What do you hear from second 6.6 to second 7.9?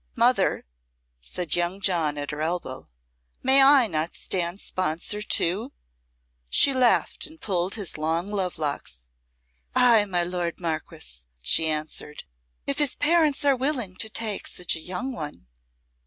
laughed and pulled